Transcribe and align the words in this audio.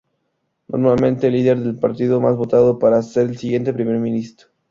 Normalmente 0.67 1.27
el 1.27 1.33
líder 1.33 1.59
del 1.59 1.77
partido 1.77 2.19
más 2.19 2.35
votado 2.35 2.79
pasa 2.79 2.97
a 2.97 3.03
ser 3.03 3.29
el 3.29 3.37
siguiente 3.37 3.71
primer 3.71 3.97
ministro. 3.99 4.47